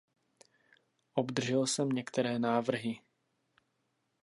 Obdržel 1.13 1.67
jsem 1.67 1.89
některé 1.89 2.39
návrhy. 2.39 3.01